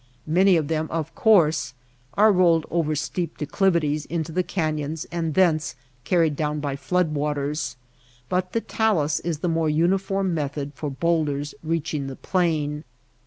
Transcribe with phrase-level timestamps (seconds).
[0.25, 1.75] Many of them, of course,
[2.15, 7.75] are rolled over steep declivities into the canyons and thence carried down by flood waters;
[8.27, 12.83] but the talus is the more uniform method for bowl ders reaching the plain.